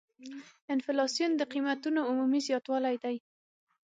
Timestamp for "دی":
3.03-3.15